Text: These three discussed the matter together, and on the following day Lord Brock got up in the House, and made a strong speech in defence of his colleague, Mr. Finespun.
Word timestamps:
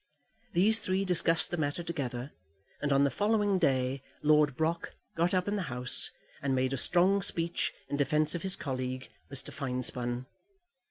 These 0.53 0.79
three 0.79 1.05
discussed 1.05 1.51
the 1.51 1.57
matter 1.57 1.83
together, 1.83 2.31
and 2.81 2.91
on 2.91 3.03
the 3.03 3.11
following 3.11 3.59
day 3.59 4.01
Lord 4.23 4.57
Brock 4.57 4.95
got 5.15 5.35
up 5.35 5.47
in 5.47 5.57
the 5.57 5.61
House, 5.69 6.09
and 6.41 6.55
made 6.55 6.73
a 6.73 6.75
strong 6.77 7.21
speech 7.21 7.71
in 7.87 7.97
defence 7.97 8.33
of 8.33 8.41
his 8.41 8.55
colleague, 8.55 9.11
Mr. 9.31 9.53
Finespun. 9.53 10.25